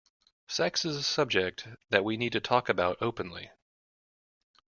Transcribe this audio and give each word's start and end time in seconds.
Sex 0.47 0.83
is 0.83 0.95
a 0.95 1.03
subject 1.03 1.67
that 1.91 2.03
we 2.03 2.17
need 2.17 2.31
to 2.31 2.39
talk 2.39 2.69
about 2.69 2.97
openly. 3.01 3.51